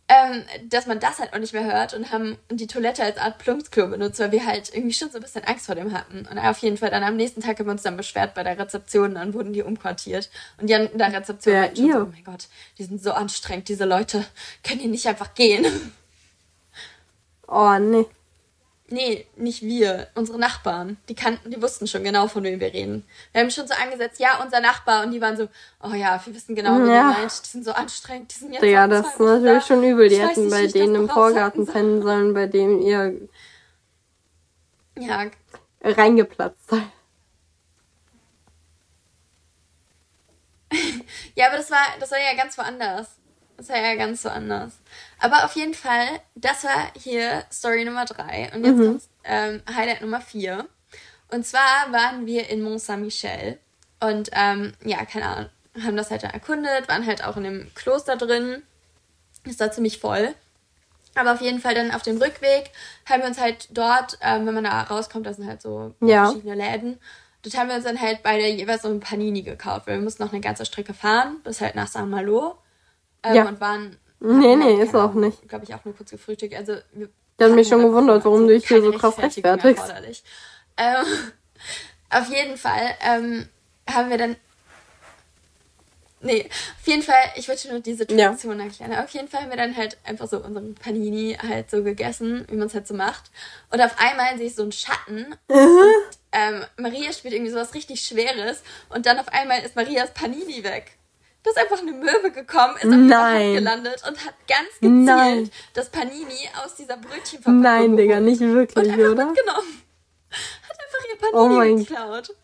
[0.08, 3.38] ähm, dass man das halt auch nicht mehr hört und haben die Toilette als Art
[3.38, 6.26] Plumpsklo benutzt, weil wir halt irgendwie schon so ein bisschen Angst vor dem hatten.
[6.26, 8.58] Und auf jeden Fall dann am nächsten Tag haben wir uns dann beschwert bei der
[8.58, 10.30] Rezeption, dann wurden die umquartiert.
[10.58, 13.68] Und die an der Rezeption ja, schon so, oh mein Gott, die sind so anstrengend,
[13.68, 14.24] diese Leute,
[14.64, 15.66] können die nicht einfach gehen?
[17.54, 18.06] Oh, nee.
[18.92, 20.98] Nee, nicht wir, unsere Nachbarn.
[21.08, 23.06] Die kannten, die wussten schon genau, von wem wir reden.
[23.32, 25.04] Wir haben schon so angesetzt, ja, unser Nachbar.
[25.04, 25.48] Und die waren so,
[25.82, 27.04] oh ja, wir wissen genau, wen ja.
[27.04, 27.44] meint.
[27.44, 29.66] Die sind so anstrengend, die sind jetzt Ja, das ist natürlich da.
[29.66, 30.10] schon übel.
[30.10, 33.14] Die hätten bei denen im Vorgarten pennen sollen, bei dem ihr
[34.98, 35.24] ja.
[35.82, 36.82] reingeplatzt seid.
[41.34, 43.08] ja, aber das war, das war ja ganz woanders.
[43.62, 44.72] Das war ja ganz woanders.
[45.20, 48.50] Aber auf jeden Fall, das war hier Story Nummer 3.
[48.54, 48.86] Und jetzt mhm.
[48.86, 50.66] kommt ähm, Highlight Nummer 4.
[51.30, 53.58] Und zwar waren wir in Mont Saint-Michel.
[54.00, 57.70] Und ähm, ja, keine Ahnung, haben das halt dann erkundet, waren halt auch in dem
[57.76, 58.64] Kloster drin.
[59.44, 60.34] Ist da ziemlich voll.
[61.14, 62.72] Aber auf jeden Fall dann auf dem Rückweg
[63.06, 66.24] haben wir uns halt dort, ähm, wenn man da rauskommt, das sind halt so ja.
[66.24, 66.98] verschiedene Läden.
[67.42, 70.24] Dort haben wir uns dann halt beide jeweils so ein Panini gekauft, weil wir mussten
[70.24, 72.58] noch eine ganze Strecke fahren, bis halt nach Saint Malo.
[73.22, 73.48] Ähm, ja.
[73.48, 75.48] Und waren Nee, nee, ist auch nicht.
[75.48, 76.54] Glaube ich auch nur kurz gefrühstückt.
[76.54, 77.08] Also, wir
[77.38, 80.24] ich habe mich schon gewundert, warum du dich hier so krass rechtfertigst.
[80.76, 81.04] Ähm,
[82.10, 83.48] auf jeden Fall ähm,
[83.90, 84.36] haben wir dann.
[86.20, 88.64] Nee, auf jeden Fall, ich wollte nur die Situation ja.
[88.64, 88.94] erklären.
[88.94, 92.54] Auf jeden Fall haben wir dann halt einfach so unseren Panini halt so gegessen, wie
[92.54, 93.32] man es halt so macht.
[93.72, 95.34] Und auf einmal sehe ich so einen Schatten.
[95.48, 98.62] und, ähm, Maria spielt irgendwie sowas richtig Schweres.
[98.88, 100.92] Und dann auf einmal ist Marias Panini weg.
[101.42, 103.54] Da ist einfach eine Möwe gekommen, ist auf Nein.
[103.54, 105.50] gelandet und hat ganz gezielt Nein.
[105.74, 109.26] das Panini aus dieser Brötchenverpackung Nein, Digga, nicht wirklich, und oder?
[109.26, 109.82] Mitgenommen.
[110.30, 112.34] Hat einfach ihr Panini oh mein geklaut.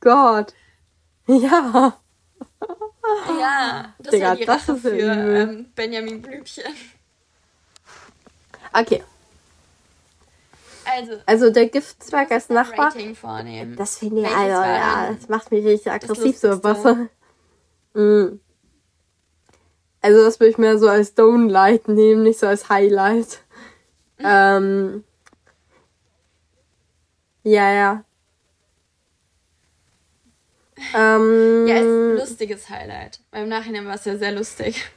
[0.00, 0.54] Gott.
[1.26, 1.96] Ja.
[3.40, 6.64] Ja, das Digga, war die Rache für ähm, Benjamin Blümchen.
[8.72, 9.02] Okay.
[10.84, 12.92] Also, also der Giftzwerg als Nachbar.
[13.76, 16.84] Das finde ich, also, ja, das macht mich richtig aggressiv, so was.
[17.94, 18.40] Mhm.
[20.02, 23.40] Also das würde ich mehr so als Downlight nehmen, nicht so als Highlight.
[24.18, 24.24] Mhm.
[24.24, 25.04] Ähm,
[27.44, 28.04] ja, ja.
[30.94, 33.20] Ähm, ja, ist ein lustiges Highlight.
[33.30, 34.90] Beim Nachhinein war es ja sehr lustig.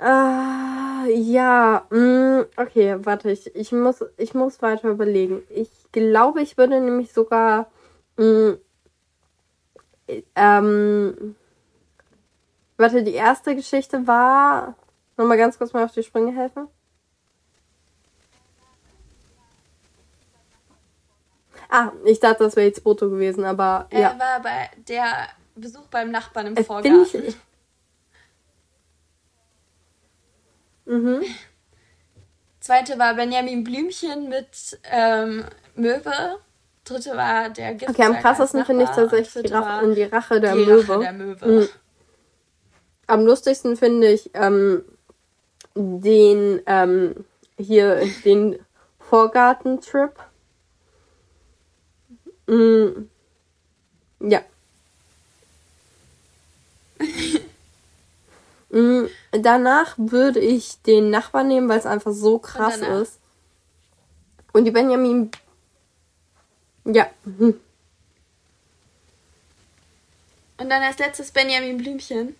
[0.00, 5.42] Äh, ja, mh, mm, okay, warte, ich, ich, muss, ich muss weiter überlegen.
[5.50, 7.70] Ich glaube, ich würde nämlich sogar
[8.16, 8.58] mh, mm,
[10.34, 11.36] ähm,
[12.82, 14.74] Warte, die erste Geschichte war.
[15.16, 16.66] Nochmal ganz kurz mal auf die Sprünge helfen.
[21.68, 23.86] Ah, ich dachte, das wäre jetzt Boto gewesen, aber.
[23.90, 24.18] Er ja.
[24.18, 27.10] war bei der Besuch beim Nachbarn im äh, Vorgarten.
[27.12, 27.36] Bin ich...
[30.84, 31.22] Mhm.
[32.58, 35.44] Zweite war Benjamin Blümchen mit ähm,
[35.76, 36.40] Möwe.
[36.84, 37.90] Dritte war der Gift.
[37.92, 40.88] Okay, am krassesten finde ich tatsächlich die Rache, die Rache der die Möwe.
[40.88, 41.46] Rache der Möwe.
[41.46, 41.68] Mhm.
[43.06, 44.84] Am lustigsten finde ich ähm,
[45.74, 47.24] den ähm,
[47.58, 48.58] hier den
[48.98, 50.14] Vorgartentrip.
[52.46, 53.08] Mm,
[54.20, 54.40] ja.
[58.70, 63.18] mm, danach würde ich den Nachbarn nehmen, weil es einfach so krass Und ist.
[64.52, 65.30] Und die Benjamin.
[66.84, 67.06] Ja.
[67.24, 67.60] Und
[70.58, 72.36] dann als letztes Benjamin Blümchen.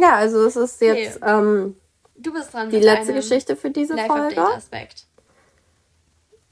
[0.00, 1.30] Ja, also es ist jetzt okay.
[1.38, 1.76] ähm,
[2.16, 4.40] du bist dran die letzte Geschichte für diese Folge.
[4.40, 5.06] Aspekt.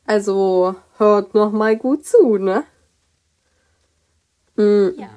[0.04, 2.64] Also hört noch mal gut zu, ne?
[4.56, 4.88] Mm.
[4.98, 5.10] Ja.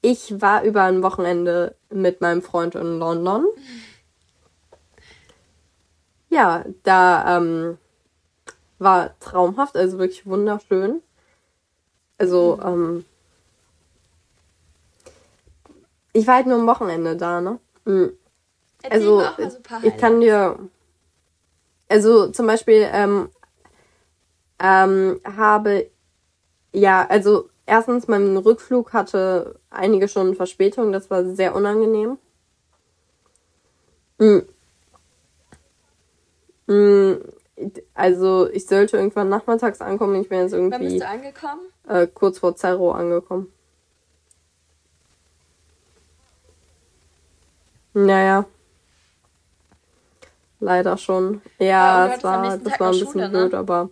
[0.00, 3.46] Ich war über ein Wochenende mit meinem Freund in London.
[6.28, 7.78] Ja, da ähm,
[8.78, 11.02] war traumhaft, also wirklich wunderschön.
[12.18, 12.66] Also, mhm.
[12.66, 13.04] ähm,
[16.14, 17.58] ich war halt nur am Wochenende da, ne?
[17.84, 18.12] Mhm.
[18.88, 19.22] Also,
[19.82, 20.58] ich kann dir,
[21.88, 23.28] also zum Beispiel ähm,
[24.58, 25.90] ähm, habe,
[26.72, 32.18] ja, also erstens, mein Rückflug hatte einige Stunden Verspätung, das war sehr unangenehm.
[34.18, 34.46] Mhm.
[36.66, 37.20] Mhm.
[37.94, 40.20] Also ich sollte irgendwann nachmittags ankommen.
[40.20, 40.72] Ich bin jetzt irgendwie.
[40.72, 41.60] Wann bist du angekommen?
[41.88, 43.52] Äh, kurz vor Zerro angekommen.
[47.94, 48.44] Naja.
[50.60, 51.40] Leider schon.
[51.58, 53.38] Ja, ja es war, das war ein bisschen Schule, ne?
[53.38, 53.90] blöd, aber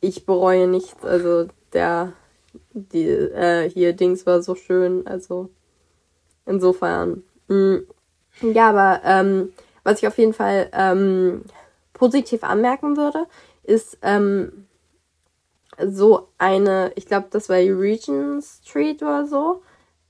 [0.00, 1.04] ich bereue nichts.
[1.04, 2.12] Also der
[2.72, 5.06] die äh, hier Dings war so schön.
[5.06, 5.50] Also
[6.46, 7.24] insofern.
[7.48, 7.56] Mh.
[7.56, 8.52] Mm.
[8.52, 9.52] Ja, aber ähm,
[9.84, 11.44] was ich auf jeden Fall ähm,
[11.92, 13.26] positiv anmerken würde,
[13.62, 14.66] ist ähm,
[15.78, 19.62] so eine, ich glaube, das war Regent Street oder so.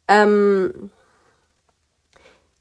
[0.08, 0.90] Ähm,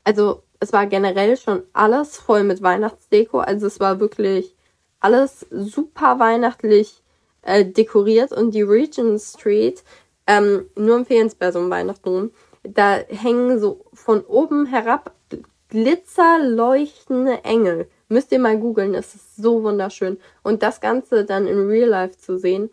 [0.04, 3.40] also es war generell schon alles voll mit Weihnachtsdeko.
[3.40, 4.56] Also es war wirklich
[5.00, 7.04] alles super weihnachtlich
[7.42, 9.84] äh, dekoriert und die Regent Street,
[10.28, 12.32] ähm, nur empfehlenswert um Weihnachten
[12.64, 15.14] da hängen so von oben herab
[15.70, 17.90] glitzerleuchtende Engel.
[18.08, 20.18] Müsst ihr mal googeln, es ist so wunderschön.
[20.44, 22.70] Und das Ganze dann in Real Life zu sehen,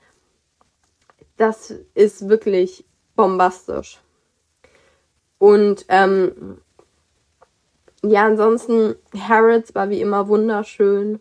[1.37, 2.85] das ist wirklich
[3.17, 4.01] bombastisch.
[5.39, 6.59] Und ähm,
[8.03, 8.95] ja, ansonsten,
[9.29, 11.21] Harrods war wie immer wunderschön.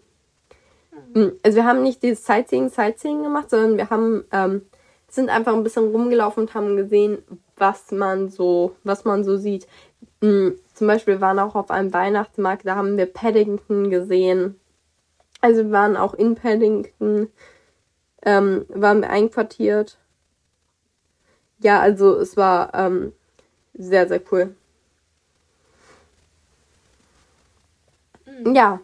[1.14, 4.62] Hm, also wir haben nicht dieses Sightseeing, Sightseeing gemacht, sondern wir haben, ähm,
[5.10, 7.18] sind einfach ein bisschen rumgelaufen und haben gesehen,
[7.58, 9.68] was man so, was man so sieht.
[10.22, 14.60] Mhm, zum Beispiel waren auch auf einem Weihnachtsmarkt, da haben wir Paddington gesehen.
[15.42, 17.30] Also wir waren auch in Paddington,
[18.24, 19.98] ähm, waren wir einquartiert.
[21.60, 23.14] Ja, also es war ähm,
[23.74, 24.56] sehr, sehr cool.
[28.46, 28.80] Ja.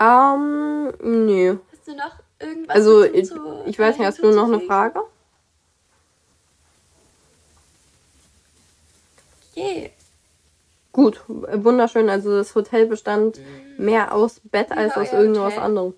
[0.00, 1.58] Ähm, nö.
[1.72, 2.76] Hast du noch irgendwas?
[2.76, 3.30] Also, ich,
[3.66, 5.02] ich weiß nicht, hast du noch eine Frage?
[9.50, 9.92] Okay.
[10.92, 12.08] Gut, wunderschön.
[12.08, 13.84] Also das Hotel bestand mhm.
[13.84, 15.64] mehr aus Bett als aus irgendwas Hotel.
[15.64, 15.94] anderem.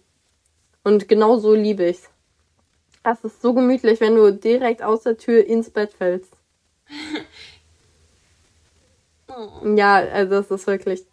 [0.85, 2.09] Und genau so liebe ich's.
[3.03, 6.33] Das ist so gemütlich, wenn du direkt aus der Tür ins Bett fällst.
[9.37, 9.77] oh.
[9.77, 11.05] Ja, also das ist wirklich.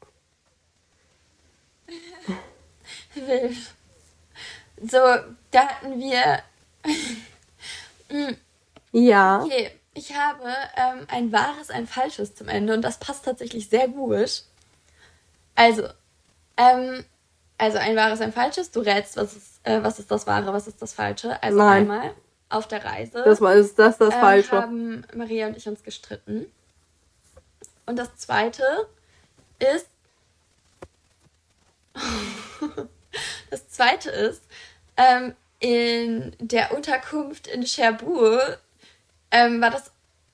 [4.81, 4.97] so,
[5.51, 6.39] da hatten wir.
[8.91, 9.43] ja.
[9.43, 13.87] Okay, ich habe ähm, ein wahres, ein falsches zum Ende und das passt tatsächlich sehr
[13.87, 14.43] gut.
[15.55, 15.87] Also,
[16.57, 17.03] ähm,
[17.57, 18.71] also ein wahres, ein falsches.
[18.71, 21.41] Du rätst, was ist, äh, was ist das wahre, was ist das falsche.
[21.41, 21.89] Also Nein.
[21.89, 22.13] einmal
[22.49, 23.23] auf der Reise.
[23.25, 24.61] Das war ist das das ähm, falsche.
[24.61, 26.45] Haben Maria und ich uns gestritten.
[27.87, 28.63] Und das zweite
[29.57, 29.87] ist
[33.49, 34.43] das zweite ist
[34.97, 38.59] ähm, in der Unterkunft in Cherbourg
[39.31, 39.91] ähm, war das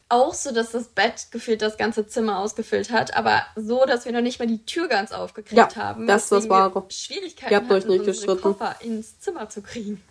[0.09, 4.11] auch so, dass das Bett gefühlt das ganze Zimmer ausgefüllt hat, aber so, dass wir
[4.11, 6.05] noch nicht mal die Tür ganz aufgekriegt ja, haben.
[6.05, 6.85] Das das wahre.
[6.89, 8.41] Schwierigkeiten Ihr habt euch nicht gestritten.
[8.41, 10.03] Koffer ins Zimmer zu kriegen.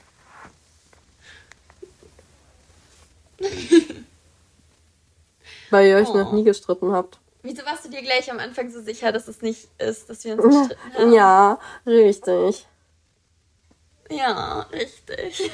[5.71, 6.17] Weil ihr euch oh.
[6.17, 7.19] noch nie gestritten habt.
[7.43, 10.35] Wieso warst du dir gleich am Anfang so sicher, dass es nicht ist, dass wir
[10.35, 11.13] uns gestritten haben?
[11.13, 12.67] Ja, richtig.
[14.11, 15.51] Ja, richtig.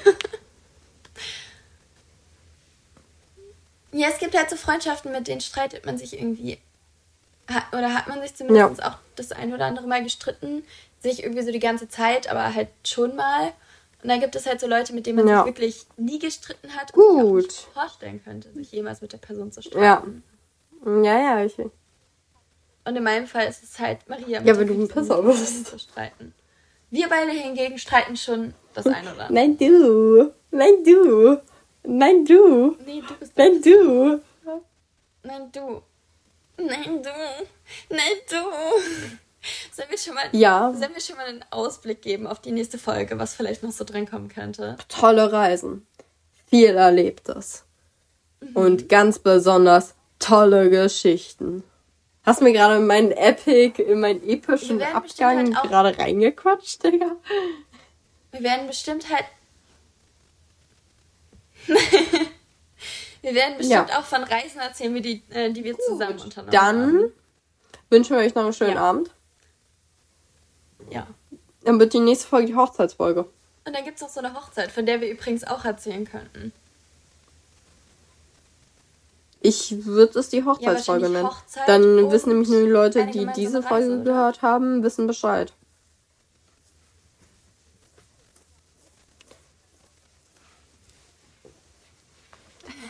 [3.92, 6.58] Ja, es gibt halt so Freundschaften, mit denen streitet man sich irgendwie.
[7.72, 8.90] oder hat man sich zumindest ja.
[8.90, 10.62] auch das ein oder andere Mal gestritten.
[11.00, 13.52] Sich irgendwie so die ganze Zeit, aber halt schon mal.
[14.02, 15.38] Und dann gibt es halt so Leute, mit denen man ja.
[15.38, 19.18] sich wirklich nie gestritten hat und sich auch nicht vorstellen könnte, sich jemals mit der
[19.18, 19.82] Person zu streiten.
[19.82, 20.02] Ja,
[20.84, 21.44] ja, ja.
[21.44, 21.58] Ich...
[21.58, 24.42] Und in meinem Fall ist es halt Maria.
[24.42, 25.80] Ja, wenn du ein Pisser bist.
[25.80, 26.34] Streiten.
[26.90, 29.32] Wir beide hingegen streiten schon das eine oder andere.
[29.32, 30.32] Nein, du.
[30.50, 31.40] Nein, du.
[31.82, 32.76] Nein, du.
[32.86, 34.20] Nee, du bist Nein, du.
[35.22, 35.82] Nein, du.
[36.56, 37.10] Nein, du.
[37.90, 38.36] Nein, du.
[39.72, 40.72] Sollen wir, schon mal, ja.
[40.74, 43.84] sollen wir schon mal einen Ausblick geben auf die nächste Folge, was vielleicht noch so
[43.84, 44.76] drankommen könnte?
[44.88, 45.86] Tolle Reisen.
[46.48, 47.64] Viel Erlebtes.
[48.40, 48.56] Mhm.
[48.56, 51.62] Und ganz besonders tolle Geschichten.
[52.24, 57.16] Hast mir gerade in meinen Epic, in meinen epischen Abgang halt gerade reingequatscht, Digga.
[58.32, 59.24] Wir werden bestimmt halt.
[63.22, 63.98] wir werden bestimmt ja.
[63.98, 66.98] auch von Reisen erzählen, wie die, äh, die wir Gut, zusammen unternommen dann haben.
[67.00, 67.12] Dann
[67.90, 68.82] wünschen wir euch noch einen schönen ja.
[68.82, 69.10] Abend.
[70.90, 71.06] Ja.
[71.62, 73.26] Dann wird die nächste Folge die Hochzeitsfolge.
[73.64, 76.52] Und dann gibt es noch so eine Hochzeit, von der wir übrigens auch erzählen könnten.
[79.40, 81.26] Ich würde es die Hochzeitsfolge ja, nennen.
[81.28, 85.52] Hochzeit dann wissen nämlich nur die Leute, die diese Folge Reise, gehört haben, wissen Bescheid.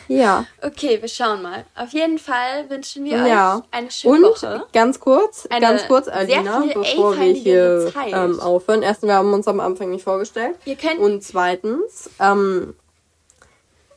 [0.09, 0.47] Ja.
[0.63, 1.67] Okay, wir schauen mal.
[1.77, 3.59] Auf jeden Fall wünschen wir ja.
[3.59, 4.65] euch eine schöne Und Woche.
[4.73, 8.83] ganz kurz, eine ganz kurz, Alina, bevor wir hier ähm, aufhören.
[8.83, 10.57] Erstens, wir haben uns am Anfang nicht vorgestellt.
[10.65, 12.75] Wir können Und zweitens, ähm,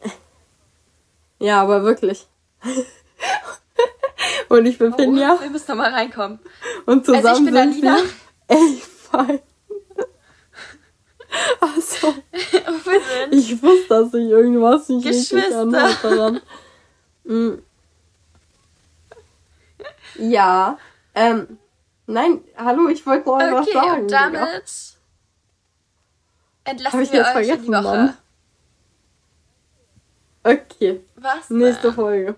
[1.39, 2.27] ja, aber wirklich.
[4.49, 5.39] Und ich bin oh, Finja.
[5.39, 6.39] Wir müssen noch mal reinkommen.
[6.85, 7.97] Und zusammen also ich bin sind Alina.
[7.97, 9.39] wir elf fein.
[11.61, 12.13] Achso.
[13.31, 16.41] ich wusste, dass ich irgendwas nicht richtig anhört daran.
[17.23, 17.63] Mhm.
[20.17, 20.77] Ja.
[21.15, 21.57] Ähm.
[22.07, 24.01] Nein, hallo, ich wollte noch okay, was sagen.
[24.01, 24.61] Und damit ja.
[26.65, 27.83] entlassen Hab ich wir jetzt euch vergessen, die Woche.
[27.83, 28.17] Mann.
[30.43, 31.01] Okay.
[31.15, 31.49] Was?
[31.49, 31.93] Nächste denn?
[31.93, 32.35] Folge.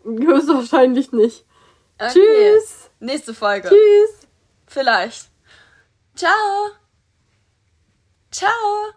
[0.04, 1.44] Höchstwahrscheinlich nicht.
[1.98, 2.12] Okay.
[2.12, 2.90] Tschüss.
[3.00, 3.68] Nächste Folge.
[3.68, 4.28] Tschüss.
[4.66, 5.30] Vielleicht.
[6.14, 6.70] Ciao.
[8.30, 8.92] Ciao.